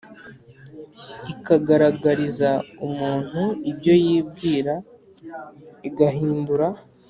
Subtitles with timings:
[1.33, 2.49] Ikagaragariza
[2.87, 4.73] umuntu ibyo yibwira
[5.87, 6.67] igahindura